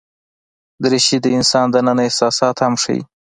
[0.83, 3.01] دریشي د انسان دننه احساسات هم ښيي.